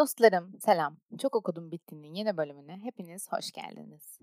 [0.00, 0.96] Dostlarım, selam.
[1.18, 4.18] Çok Okudum Bitti'nin yeni bölümüne hepiniz hoş geldiniz.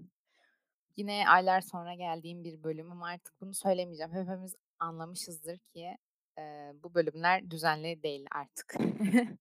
[0.96, 4.14] Yine aylar sonra geldiğim bir bölüm ama artık bunu söylemeyeceğim.
[4.14, 5.98] Hepimiz anlamışızdır ki
[6.38, 8.76] eee, bu bölümler düzenli değil artık.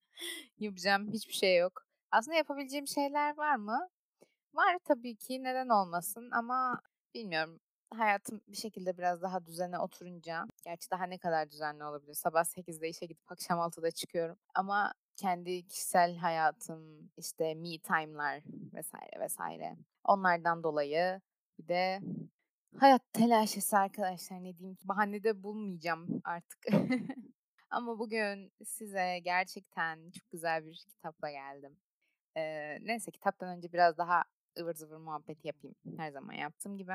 [0.59, 1.87] Yapacağım hiçbir şey yok.
[2.11, 3.89] Aslında yapabileceğim şeyler var mı?
[4.55, 6.81] Var tabii ki, neden olmasın ama
[7.15, 7.61] bilmiyorum.
[7.95, 12.15] Hayatım bir şekilde biraz daha düzene oturunca, gerçi daha ne kadar düzenli olabilir?
[12.15, 14.37] Sabah 8'de işe gidip akşam 6'da çıkıyorum.
[14.55, 18.43] Ama kendi kişisel hayatım, işte me time'lar
[18.75, 19.77] vesaire vesaire.
[20.05, 21.21] Onlardan dolayı
[21.59, 22.01] bir de
[22.81, 26.59] hayat telaşesi arkadaşlar ne diyeyim ki bahane de bulmayacağım artık.
[27.71, 31.77] Ama bugün size gerçekten çok güzel bir kitapla geldim.
[32.37, 34.25] Eee, neyse kitaptan önce biraz daha
[34.61, 36.93] ıvır zıvır muhabbeti yapayım her zaman yaptığım gibi.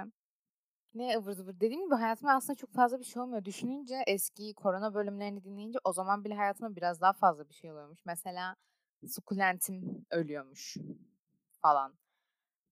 [0.93, 3.45] Ne ıvır zıvır dediğim gibi hayatımda aslında çok fazla bir şey olmuyor.
[3.45, 7.99] Düşününce eski korona bölümlerini dinleyince o zaman bile hayatımda biraz daha fazla bir şey oluyormuş.
[8.05, 8.55] Mesela
[9.07, 10.77] sukulentim ölüyormuş
[11.61, 11.93] falan.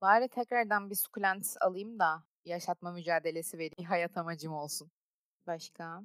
[0.01, 3.75] Bari tekrardan bir sukulent alayım da yaşatma mücadelesi vereyim.
[3.89, 4.91] Hayat amacım olsun.
[5.47, 6.01] Başka?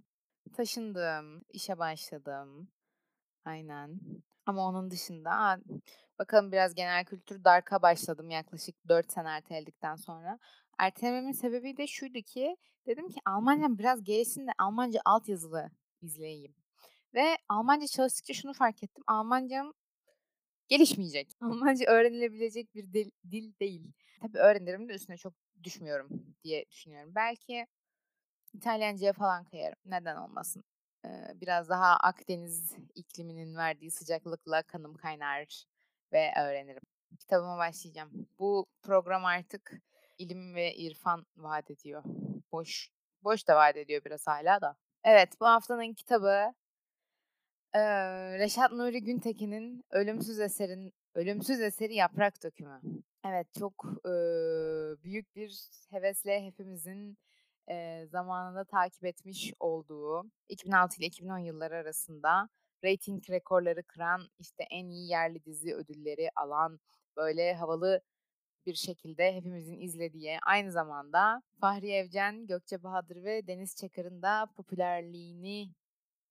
[0.56, 2.69] Taşındım, işe başladım.
[3.45, 4.01] Aynen.
[4.47, 5.59] Ama onun dışında
[6.19, 10.39] bakalım biraz genel kültür Dark'a başladım yaklaşık 4 sene erteledikten sonra.
[10.78, 15.70] Ertelememin sebebi de şuydu ki dedim ki Almancam biraz gelişsin de Almanca altyazılı
[16.03, 16.55] izleyeyim.
[17.14, 19.05] Ve Almanca çalıştıkça şunu fark ettim.
[19.06, 19.72] Almancam
[20.69, 21.33] gelişmeyecek.
[21.41, 23.92] Almanca öğrenilebilecek bir dil, dil değil.
[24.20, 26.08] Tabii öğrenirim de üstüne çok düşmüyorum
[26.44, 27.12] diye düşünüyorum.
[27.14, 27.66] Belki
[28.55, 29.78] İtalyanca'ya falan kayarım.
[29.84, 30.64] Neden olmasın?
[31.05, 35.64] Eee, biraz daha Akdeniz ikliminin verdiği sıcaklıkla kanım kaynar
[36.12, 36.83] ve öğrenirim.
[37.19, 38.28] Kitabıma başlayacağım.
[38.38, 39.72] Bu program artık
[40.19, 42.03] ilim ve irfan vaat ediyor.
[42.53, 42.89] Boş
[43.23, 44.77] boş da vaat ediyor biraz hala da.
[45.05, 46.55] Evet, bu haftanın kitabı
[48.39, 52.81] Reşat Nuri Güntekin'in ölümsüz eserin ölümsüz eseri Yaprak Dökümü.
[53.27, 54.11] Evet, çok eee,
[55.05, 57.19] büyük bir hevesle hepimizin
[57.69, 62.49] eee, zamanında takip etmiş olduğu 2006 ile 2010 yılları arasında
[62.84, 66.81] reyting rekorları kıran, işte en iyi yerli dizi ödülleri alan,
[67.17, 68.00] böyle havalı
[68.66, 75.75] bir şekilde hepimizin izlediği, aynı zamanda Fahri Evcen, Gökçe Bahadır ve Deniz Çakır'ın da popülerliğini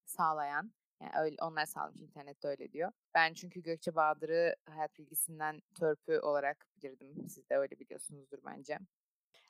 [0.05, 2.91] sağlayan, yani öyle, onlar sağlamış internette öyle diyor.
[3.13, 7.29] Ben çünkü Gökçe Bahadır'ı hayat bilgisinden törpü olarak bilirdim.
[7.29, 8.79] Siz de öyle biliyorsunuzdur bence.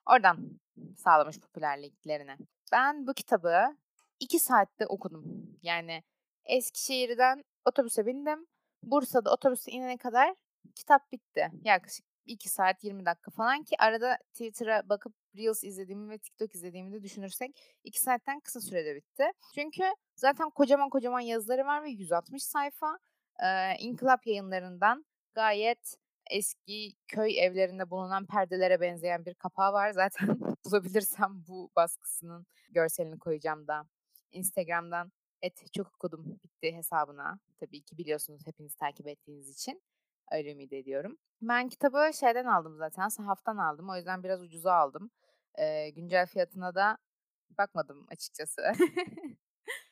[0.05, 0.59] Oradan
[0.97, 2.37] sağlamış popülerliklerini.
[2.71, 3.77] Ben bu kitabı
[4.19, 5.23] 2 saatte okudum.
[5.61, 6.03] Yani
[6.45, 8.47] Eskişehir'den otobüse bindim.
[8.83, 10.35] Bursa'da otobüse inene kadar
[10.75, 11.51] kitap bitti.
[11.63, 16.93] Yaklaşık 2 saat 20 dakika falan ki arada Twitter'a bakıp Reels izlediğimi ve TikTok izlediğimi
[16.93, 17.51] de düşünürsek
[17.83, 19.23] 2 saatten kısa sürede bitti.
[19.55, 19.83] Çünkü
[20.15, 22.99] zaten kocaman kocaman yazıları var ve 160 sayfa.
[23.43, 25.95] Ee, İnkılap yayınlarından gayet
[26.31, 29.91] eski köy evlerinde bulunan perdelere benzeyen bir kapağı var.
[29.93, 33.85] Zaten bulabilirsem bu baskısının görselini koyacağım da
[34.31, 37.39] Instagram'dan et çok okudum bitti hesabına.
[37.59, 39.81] Tabii ki biliyorsunuz hepiniz takip ettiğiniz için.
[40.31, 41.17] Öyle ümit ediyorum.
[41.41, 43.07] Ben kitabı şeyden aldım zaten.
[43.07, 43.89] Sahaftan aldım.
[43.89, 45.11] O yüzden biraz ucuza aldım.
[45.55, 46.97] Ee, güncel fiyatına da
[47.57, 48.61] bakmadım açıkçası.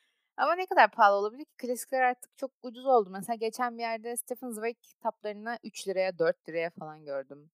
[0.36, 1.56] Ama ne kadar pahalı olabilir ki?
[1.56, 3.10] Klasikler artık çok ucuz oldu.
[3.10, 7.50] Mesela geçen bir yerde Stephen Zweig kitaplarını 3 liraya 4 liraya falan gördüm.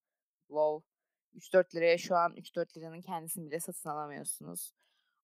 [0.48, 0.88] Wow.
[1.34, 4.72] 3-4 liraya şu an 3-4 liranın kendisini bile satın alamıyorsunuz.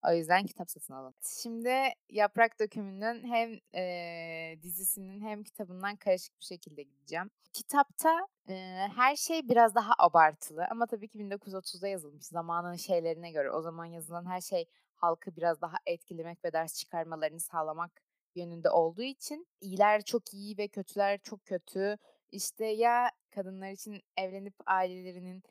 [0.09, 1.15] O yüzden kitap satın alın.
[1.42, 1.72] Şimdi
[2.10, 7.31] Yaprak Dökümü'nün hem e, dizisinin hem kitabından karışık bir şekilde gideceğim.
[7.53, 8.54] Kitapta e,
[8.97, 13.50] her şey biraz daha abartılı ama tabii ki 1930'da yazılmış zamanın şeylerine göre.
[13.50, 14.64] O zaman yazılan her şey
[14.94, 18.03] halkı biraz daha etkilemek ve ders çıkarmalarını sağlamak
[18.34, 21.98] yönünde olduğu için iyiler çok iyi ve kötüler çok kötü.
[22.31, 25.43] İşte ya kadınlar için evlenip ailelerinin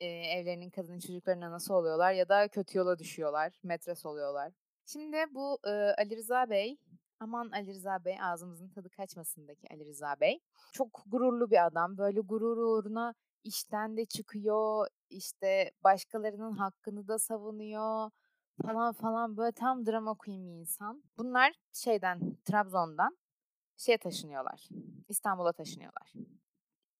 [0.00, 4.52] e, evlerinin kadının çocuklarına nasıl oluyorlar ya da kötü yola düşüyorlar, metres oluyorlar.
[4.86, 6.76] Şimdi bu e, Ali Rıza Bey,
[7.20, 10.40] aman Ali Rıza Bey ağzımızın tadı kaçmasındaki Ali Rıza Bey.
[10.72, 11.98] Çok gururlu bir adam.
[11.98, 13.14] Böyle gurur uğruna
[13.44, 18.10] işten de çıkıyor, işte başkalarının hakkını da savunuyor
[18.62, 21.02] falan falan böyle tam drama queen bir insan.
[21.18, 23.16] Bunlar şeyden Trabzon'dan
[23.76, 24.68] şeye taşınıyorlar.
[25.08, 26.12] İstanbul'a taşınıyorlar.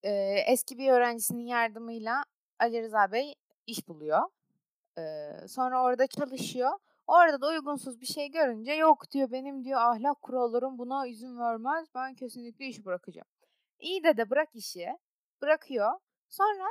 [0.02, 0.10] Ee,
[0.46, 2.24] eski bir öğrencisinin yardımıyla
[2.60, 3.34] Ali Rıza Bey
[3.66, 4.22] iş buluyor.
[5.48, 6.70] Sonra orada çalışıyor.
[7.06, 11.88] Orada da uygunsuz bir şey görünce yok diyor benim diyor ahlak kurallarım buna izin vermez.
[11.94, 13.26] Ben kesinlikle işi bırakacağım.
[13.78, 14.98] İyi de de bırak işi.
[15.42, 15.92] Bırakıyor.
[16.28, 16.64] Sonra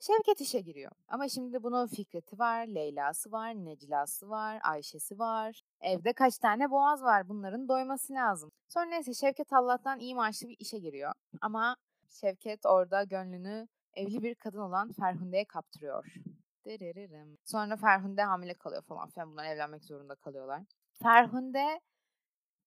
[0.00, 0.92] Şevket işe giriyor.
[1.08, 5.62] Ama şimdi bunun Fikret'i var, Leyla'sı var, Necla'sı var, Ayşe'si var.
[5.80, 8.52] Evde kaç tane boğaz var bunların doyması lazım.
[8.68, 11.12] Sonra neyse Şevket Allah'tan iyi maaşlı bir işe giriyor.
[11.40, 11.76] Ama
[12.20, 16.14] Şevket orada gönlünü evli bir kadın olan Ferhunde'ye kaptırıyor.
[16.64, 17.38] Dırırırım.
[17.44, 19.32] Sonra Ferhunde hamile kalıyor falan filan.
[19.32, 20.62] Bunlar evlenmek zorunda kalıyorlar.
[21.02, 21.80] Ferhunde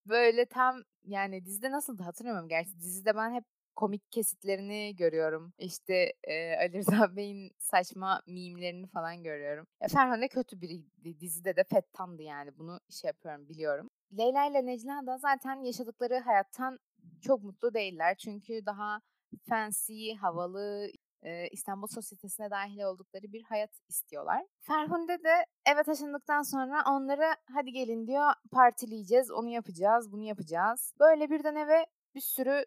[0.05, 2.49] böyle tam yani dizide nasıldı hatırlamıyorum.
[2.49, 3.43] Gerçi dizide ben hep
[3.75, 5.53] komik kesitlerini görüyorum.
[5.57, 9.67] İşte e, Ali Rıza Bey'in saçma mimlerini falan görüyorum.
[9.81, 11.19] Ya Ferhunde kötü biriydi.
[11.19, 12.57] Dizide de fettandı yani.
[12.57, 13.89] Bunu şey yapıyorum biliyorum.
[14.17, 16.79] Leyla ile Necla da zaten yaşadıkları hayattan
[17.21, 18.15] çok mutlu değiller.
[18.17, 19.01] Çünkü daha
[19.49, 20.87] fancy, havalı,
[21.23, 24.45] e, İstanbul sosyetesine dahil oldukları bir hayat istiyorlar.
[24.61, 30.93] Ferhunde de eve taşındıktan sonra onlara hadi gelin diyor partileyeceğiz, onu yapacağız, bunu yapacağız.
[30.99, 31.85] Böyle birden eve
[32.15, 32.65] bir sürü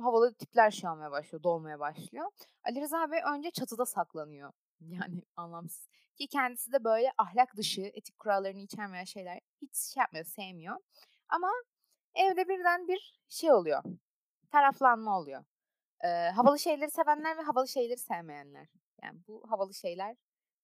[0.00, 2.26] havalı tipler şey almaya başlıyor, dolmaya başlıyor.
[2.64, 4.52] Ali Rıza Bey önce çatıda saklanıyor.
[4.80, 5.88] Yani anlamsız.
[6.16, 10.76] Ki kendisi de böyle ahlak dışı, etik kurallarını içermeyen şeyler hiç şey yapmıyor, sevmiyor.
[11.28, 11.50] Ama
[12.14, 13.82] evde birden bir şey oluyor.
[14.50, 15.44] Taraflanma oluyor.
[16.04, 18.68] Ee, havalı şeyleri sevenler ve havalı şeyleri sevmeyenler.
[19.02, 20.16] Yani bu havalı şeyler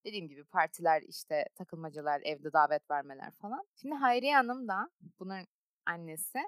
[0.05, 3.65] dediğim gibi partiler işte takılmacalar, evde davet vermeler falan.
[3.75, 5.47] Şimdi Hayriye Hanım da bunların
[5.87, 6.39] annesi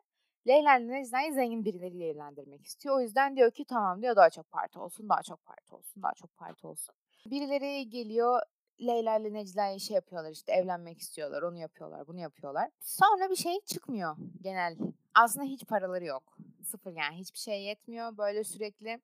[0.47, 2.97] Leyla ile Necla'yı zengin birileriyle evlendirmek istiyor.
[2.97, 6.13] O yüzden diyor ki tamam diyor daha çok parti olsun, daha çok parti olsun, daha
[6.15, 6.95] çok parti olsun.
[7.27, 8.41] Birileri geliyor
[8.81, 12.71] Leyla ile Necla'yı şey yapıyorlar işte evlenmek istiyorlar, onu yapıyorlar, bunu yapıyorlar.
[12.81, 14.77] Sonra bir şey çıkmıyor genel.
[15.15, 16.34] Aslında hiç paraları yok.
[16.65, 18.17] Sıfır yani hiçbir şey yetmiyor.
[18.17, 19.01] Böyle sürekli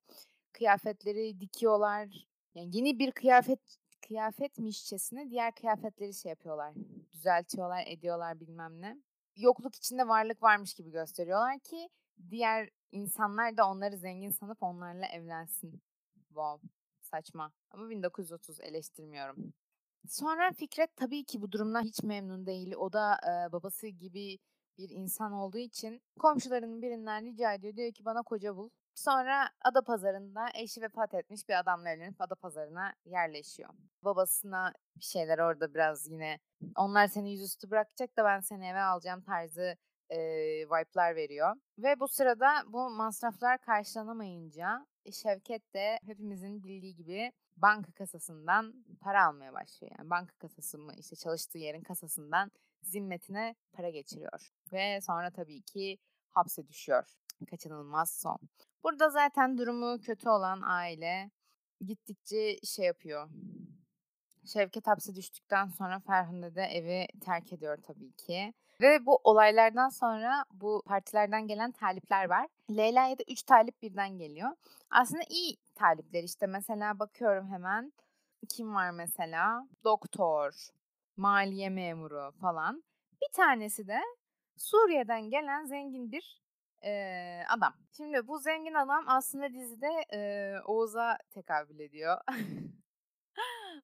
[0.52, 2.08] kıyafetleri dikiyorlar.
[2.54, 3.60] Yani yeni bir kıyafet
[4.08, 6.74] kıyafetmişçesine diğer kıyafetleri şey yapıyorlar.
[7.12, 8.96] Düzeltiyorlar, ediyorlar bilmem ne.
[9.36, 11.88] Yokluk içinde varlık varmış gibi gösteriyorlar ki
[12.30, 15.82] diğer insanlar da onları zengin sanıp onlarla evlensin.
[16.28, 16.68] Wow,
[17.00, 17.52] saçma.
[17.70, 19.52] Ama 1930 eleştirmiyorum.
[20.08, 22.74] Sonra Fikret tabii ki bu durumdan hiç memnun değil.
[22.76, 24.38] O da e, babası gibi
[24.80, 27.76] bir insan olduğu için komşularının birinden rica ediyor.
[27.76, 28.70] Diyor ki bana koca bul.
[28.94, 33.70] Sonra Ada Pazarında eşi vefat etmiş bir adamla evlenip Ada Pazarına yerleşiyor.
[34.02, 36.38] Babasına bir şeyler orada biraz yine
[36.76, 39.76] onlar seni yüzüstü bırakacak da ben seni eve alacağım tarzı
[40.10, 40.18] e,
[40.66, 41.56] vibe'lar veriyor.
[41.78, 49.52] Ve bu sırada bu masraflar karşılanamayınca Şevket de hepimizin bildiği gibi banka kasasından para almaya
[49.52, 49.92] başlıyor.
[49.98, 52.50] Yani banka kasası mı işte çalıştığı yerin kasasından
[52.82, 54.52] zimmetine para geçiriyor.
[54.72, 55.98] Ve sonra tabii ki
[56.30, 57.04] hapse düşüyor.
[57.50, 58.38] Kaçınılmaz son.
[58.84, 61.30] Burada zaten durumu kötü olan aile
[61.86, 63.30] gittikçe şey yapıyor.
[64.44, 68.54] Şevket hapse düştükten sonra Ferhunde de evi terk ediyor tabii ki.
[68.80, 72.46] Ve bu olaylardan sonra bu partilerden gelen talipler var.
[72.70, 74.50] Leyla'ya da 3 talip birden geliyor.
[74.90, 77.92] Aslında iyi talipler işte mesela bakıyorum hemen.
[78.48, 79.66] Kim var mesela?
[79.84, 80.68] Doktor,
[81.16, 82.82] maliye memuru falan.
[83.22, 83.98] Bir tanesi de
[84.56, 86.42] Suriye'den gelen zengin bir
[86.84, 86.92] e,
[87.48, 87.74] adam.
[87.96, 92.18] Şimdi bu zengin adam aslında dizide e, Oğuz'a tekabül ediyor.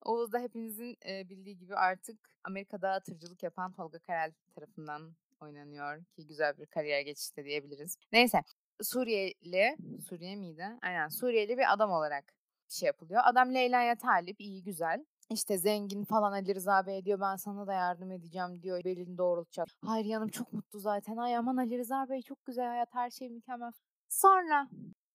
[0.05, 6.27] Oğuz da hepinizin e, bildiği gibi artık Amerika'da tırcılık yapan Tolga Karel tarafından oynanıyor ki
[6.27, 7.97] güzel bir kariyer geçişte diyebiliriz.
[8.13, 8.41] Neyse
[8.83, 9.77] Suriyeli,
[10.09, 10.67] Suriye miydi?
[10.83, 12.25] Aynen Suriyeli bir adam olarak
[12.69, 13.23] şey yapılıyor.
[13.25, 15.05] Adam Leyla'ya talip, iyi güzel.
[15.31, 18.85] İşte zengin falan Ali Rıza Bey diyor ben sana da yardım edeceğim diyor.
[18.85, 19.69] Belini doğrultacak.
[19.87, 21.17] Hayır yanım çok mutlu zaten.
[21.17, 23.73] Ay aman Ali Rıza Bey çok güzel hayat her şey mükemmel.
[24.09, 24.69] Sonra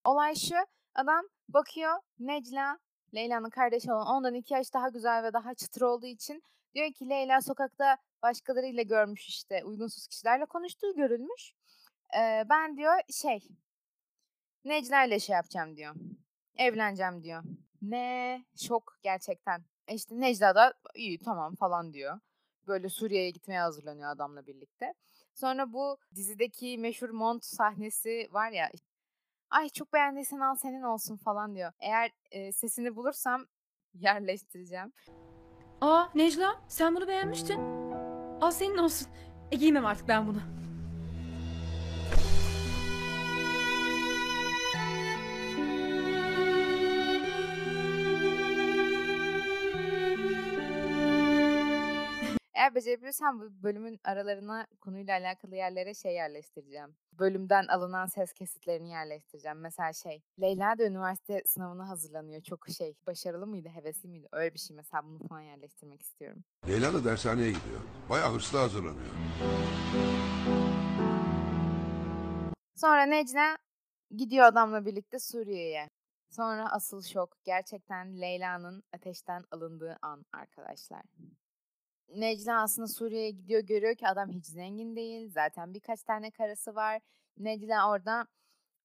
[0.05, 0.55] olay şu
[0.95, 2.79] adam bakıyor Necla
[3.15, 6.43] Leyla'nın kardeşi olan ondan iki yaş daha güzel ve daha çıtır olduğu için
[6.75, 11.53] diyor ki Leyla sokakta başkalarıyla görmüş işte uygunsuz kişilerle konuştuğu görülmüş.
[12.17, 13.39] Ee, ben diyor şey
[14.65, 15.95] Necla ile şey yapacağım diyor.
[16.57, 17.43] Evleneceğim diyor.
[17.81, 19.65] Ne şok gerçekten.
[19.87, 22.19] E işte Necla da iyi tamam falan diyor.
[22.67, 24.93] Böyle Suriye'ye gitmeye hazırlanıyor adamla birlikte.
[25.33, 28.69] Sonra bu dizideki meşhur mont sahnesi var ya.
[29.51, 31.71] Ay çok beğendiysen al senin olsun falan diyor.
[31.79, 33.45] Eğer e, sesini bulursam
[33.93, 34.93] yerleştireceğim.
[35.81, 37.59] Aa Necla sen bunu beğenmiştin.
[38.41, 39.07] Al senin olsun.
[39.51, 40.41] E giymem artık ben bunu.
[52.53, 56.95] Eğer becerebilirsem bu bölümün aralarına konuyla alakalı yerlere şey yerleştireceğim.
[57.21, 59.59] Bölümden alınan ses kesitlerini yerleştireceğim.
[59.59, 62.41] Mesela şey, Leyla da üniversite sınavına hazırlanıyor.
[62.41, 64.27] Çok şey, başarılı mıydı, hevesli miydi?
[64.31, 66.43] Öyle bir şey mesela bunu falan yerleştirmek istiyorum.
[66.67, 67.79] Leyla da dershaneye gidiyor.
[68.09, 69.11] Bayağı hırslı hazırlanıyor.
[72.75, 73.57] Sonra Necla
[74.17, 75.89] gidiyor adamla birlikte Suriye'ye.
[76.29, 81.01] Sonra asıl şok gerçekten Leyla'nın ateşten alındığı an arkadaşlar.
[82.15, 85.29] Necla aslında Suriye'ye gidiyor görüyor ki adam hiç zengin değil.
[85.29, 87.01] Zaten birkaç tane karısı var.
[87.37, 88.27] Necla orada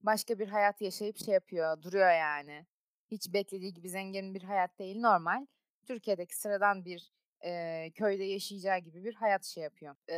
[0.01, 2.67] başka bir hayat yaşayıp şey yapıyor, duruyor yani.
[3.11, 5.47] Hiç beklediği gibi zengin bir hayat değil, normal.
[5.87, 7.13] Türkiye'deki sıradan bir
[7.45, 9.97] e, köyde yaşayacağı gibi bir hayat şey yapıyor.
[10.09, 10.17] E,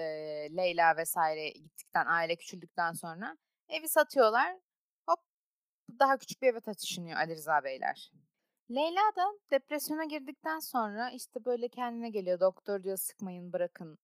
[0.56, 3.36] Leyla vesaire gittikten, aile küçüldükten sonra
[3.68, 4.56] evi satıyorlar.
[5.06, 5.20] Hop
[6.00, 8.12] daha küçük bir eve taşınıyor Ali Rıza Beyler.
[8.70, 12.40] Leyla da depresyona girdikten sonra işte böyle kendine geliyor.
[12.40, 13.98] Doktor diyor sıkmayın bırakın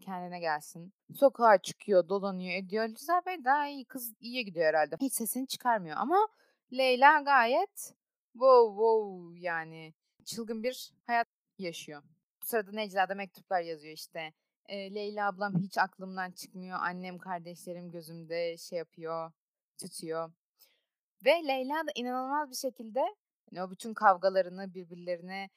[0.00, 0.92] kendine gelsin.
[1.16, 2.88] Sokağa çıkıyor, dolanıyor, ediyor.
[2.88, 4.96] Rıza Bey daha iyi kız iyiye gidiyor herhalde.
[5.00, 6.28] Hiç sesini çıkarmıyor ama
[6.72, 7.94] Leyla gayet
[8.32, 11.28] wow wow yani çılgın bir hayat
[11.58, 12.02] yaşıyor.
[12.42, 14.32] Bu sırada Necla da mektuplar yazıyor işte.
[14.66, 16.78] E, Leyla ablam hiç aklımdan çıkmıyor.
[16.80, 19.32] Annem, kardeşlerim gözümde şey yapıyor,
[19.80, 20.32] tutuyor.
[21.24, 23.00] Ve Leyla da inanılmaz bir şekilde
[23.50, 25.48] yani o bütün kavgalarını birbirlerine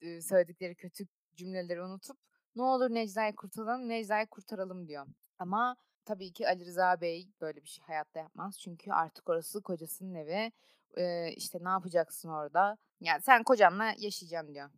[0.00, 2.16] e, söyledikleri kötü cümleleri unutup
[2.56, 5.06] ne olur Necla'yı kurtaralım, Necla'yı kurtaralım diyor.
[5.38, 8.58] Ama tabii ki Ali Rıza Bey böyle bir şey hayatta yapmaz.
[8.58, 10.52] Çünkü artık orası kocasının evi.
[10.96, 12.76] Ee, işte ne yapacaksın orada?
[13.00, 14.70] Yani sen kocanla yaşayacaksın diyor.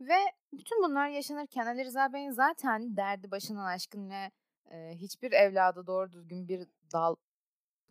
[0.00, 0.18] Ve
[0.52, 4.30] bütün bunlar yaşanırken Ali Rıza Bey'in zaten derdi başından aşkın ve
[4.70, 7.16] e, hiçbir evlada doğru düzgün bir dal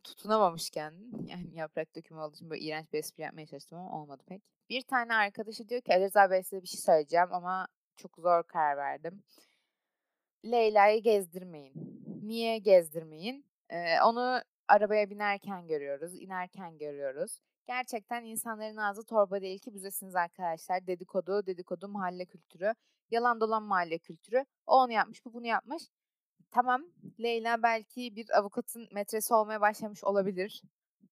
[0.03, 0.93] tutunamamışken
[1.25, 4.41] yani yaprak dökümü olduğu için böyle iğrenç bir espri yapmaya çalıştım ama olmadı pek.
[4.69, 8.77] Bir tane arkadaşı diyor ki Ali Rıza size bir şey söyleyeceğim ama çok zor karar
[8.77, 9.23] verdim.
[10.45, 11.73] Leyla'yı gezdirmeyin.
[12.23, 13.45] Niye gezdirmeyin?
[13.69, 17.39] Ee, onu arabaya binerken görüyoruz, inerken görüyoruz.
[17.67, 20.87] Gerçekten insanların ağzı torba değil ki büzesiniz arkadaşlar.
[20.87, 22.73] Dedikodu, dedikodu, mahalle kültürü,
[23.11, 24.45] yalan dolan mahalle kültürü.
[24.67, 25.83] O onu yapmış, bu bunu yapmış.
[26.51, 26.83] Tamam,
[27.19, 30.61] Leyla belki bir avukatın metresi olmaya başlamış olabilir.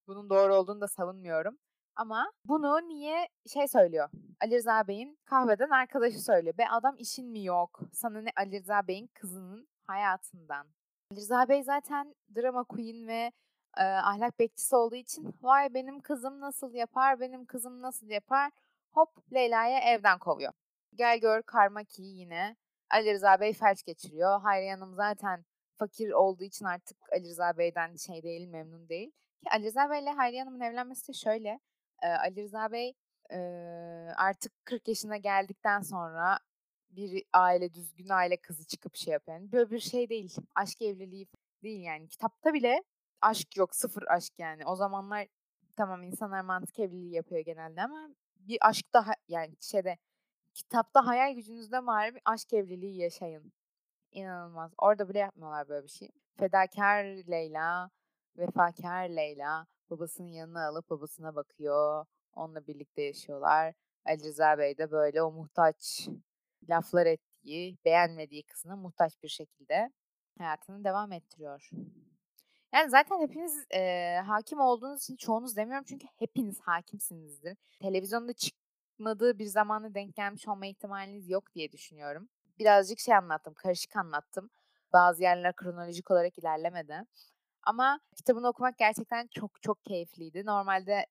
[0.08, 1.58] Bunun doğru olduğunu da savunmuyorum.
[1.96, 4.10] Ama bunu niye şey söylüyor?
[4.42, 6.58] Ali Rıza Bey'in kahveden arkadaşı söylüyor.
[6.58, 7.80] Be adam işin mi yok?
[7.94, 10.68] Sana ne Ali Rıza Bey'in kızının hayatından.
[11.12, 13.32] Ali Rıza Bey zaten drama queen ve
[13.78, 18.52] e, ahlak bekçisi olduğu için vay benim kızım nasıl yapar, benim kızım nasıl yapar?
[18.92, 20.54] Hop Leyla'ya evden kovuyor.
[20.96, 22.56] Gel gör karma ki yine
[22.90, 24.42] Ali Rıza Bey felç geçiriyor.
[24.42, 25.46] Hayriye Hanım zaten
[25.78, 29.12] fakir olduğu için artık Ali Rıza Bey'den şey değil, memnun değil.
[29.44, 31.60] Ki Ali Rıza Bey ile Hayriye Hanım'ın evlenmesi de şöyle.
[32.02, 32.94] E, Ali Rıza Bey
[33.32, 33.38] e,
[34.18, 36.40] artık 40 yaşına geldikten sonra
[36.90, 39.18] bir aile, düzgün aile kızı çıkıp şey.
[39.28, 40.36] Yani böyle bir şey değil.
[40.56, 41.28] Aşk evliliği
[41.64, 42.08] değil yani.
[42.08, 42.84] Kitapta bile
[43.22, 43.76] aşk yok.
[43.76, 44.66] Sıfır aşk yani.
[44.66, 45.28] O zamanlar
[45.78, 49.98] tamam insanlar mantık evliliği yapıyor genelde ama bir aşk daha yani şeyde
[50.54, 53.54] kitapta hayal gücünüzde var bir aşk evliliği yaşayın.
[54.12, 54.72] İnanılmaz.
[54.78, 56.10] Orada bile yapmıyorlar böyle bir şey.
[56.38, 57.90] Fedakar Leyla,
[58.38, 62.06] vefakar Leyla babasının yanına alıp babasına bakıyor.
[62.34, 63.74] Onunla birlikte yaşıyorlar.
[64.06, 66.08] Ali Rıza Bey de böyle o muhtaç
[66.70, 69.92] laflar ettiği, beğenmediği kızına muhtaç bir şekilde
[70.38, 71.70] hayatını devam ettiriyor.
[72.74, 77.58] Yani zaten hepiniz e, hakim olduğunuz için çoğunuz demiyorum çünkü hepiniz hakimsinizdir.
[77.80, 78.34] Televizyonda
[79.00, 82.30] çıkmadığı bir zamanda denk gelmiş olma ihtimaliniz yok diye düşünüyorum.
[82.60, 84.50] Birazcık şey anlattım, karışık anlattım.
[84.94, 87.02] Bazı yerler kronolojik olarak ilerlemedi.
[87.64, 90.46] Ama kitabını okumak gerçekten çok çok keyifliydi.
[90.46, 91.06] Normalde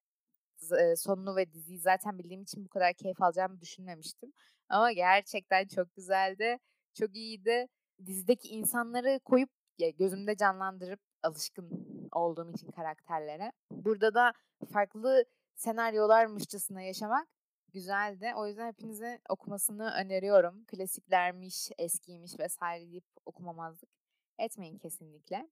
[0.97, 4.33] sonunu ve diziyi zaten bildiğim için bu kadar keyif alacağımı düşünmemiştim.
[4.69, 6.59] Ama gerçekten çok güzeldi.
[6.95, 7.67] Çok iyiydi.
[8.07, 9.51] Dizideki insanları koyup
[9.99, 11.71] gözümde canlandırıp alışkın
[12.13, 13.53] olduğum için karakterlere.
[13.71, 14.33] Burada da
[14.73, 15.25] farklı
[15.57, 17.38] senaryolarmışçasına yaşamak
[17.73, 18.33] güzeldi.
[18.37, 20.65] O yüzden hepinize okumasını öneriyorum.
[20.65, 23.91] Klasiklermiş, eskiymiş vesaire deyip okumamazlık
[24.39, 25.49] etmeyin kesinlikle.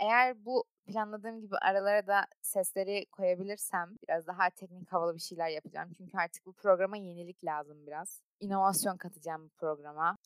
[0.00, 5.90] Eğer bu planladığım gibi aralara da sesleri koyabilirsem biraz daha teknik havalı bir şeyler yapacağım.
[5.98, 8.22] Çünkü artık bu programa yenilik lazım biraz.
[8.40, 10.18] İnovasyon katacağım bu programa.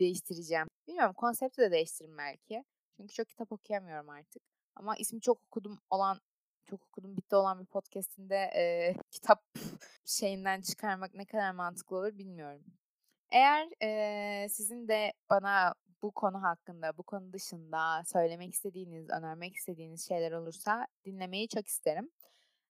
[0.00, 0.68] Değiştireceğim.
[0.88, 2.64] Bilmiyorum konsepti de değiştiririm belki.
[2.96, 4.42] Çünkü çok kitap okuyamıyorum artık.
[4.76, 6.20] Ama ismi çok okudum olan
[6.66, 9.44] çok okudum bitti olan bir podcastinde e, kitap
[10.04, 12.62] şeyinden çıkarmak ne kadar mantıklı olur bilmiyorum.
[13.32, 20.08] Eğer e, sizin de bana bu konu hakkında, bu konu dışında söylemek istediğiniz, önermek istediğiniz
[20.08, 22.10] şeyler olursa dinlemeyi çok isterim.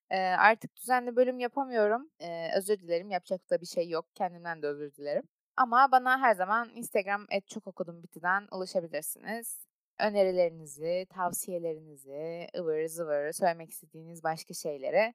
[0.09, 2.09] Ee, artık düzenli bölüm yapamıyorum.
[2.19, 3.11] Ee, özür dilerim.
[3.11, 4.05] Yapacak da bir şey yok.
[4.15, 5.23] Kendimden de özür dilerim.
[5.57, 9.72] Ama bana her zaman Instagram et çok okudum bitiden ulaşabilirsiniz.
[9.99, 15.13] Önerilerinizi, tavsiyelerinizi, ıvır zıvır söylemek istediğiniz başka şeyleri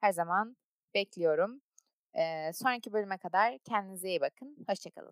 [0.00, 0.56] her zaman
[0.94, 1.60] bekliyorum.
[2.14, 4.56] Ee, sonraki bölüme kadar kendinize iyi bakın.
[4.68, 5.06] Hoşçakalın.